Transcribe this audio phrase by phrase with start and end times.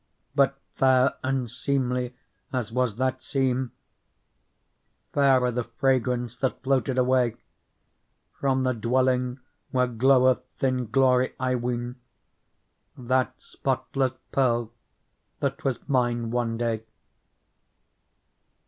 [0.33, 2.15] But, fair and seemly
[2.51, 3.69] as was that scene,
[5.13, 7.35] Fairer the fragrance that floated away
[8.39, 11.97] From the dwelling where gloweth in glory, I ween.
[12.97, 14.71] That spotless Pearl
[15.39, 16.81] that was mine one day.